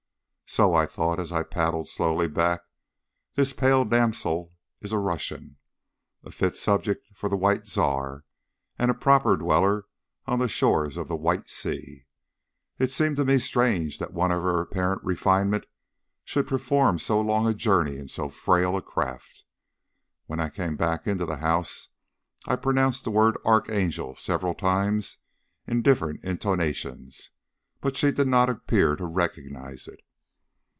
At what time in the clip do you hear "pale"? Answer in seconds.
3.53-3.85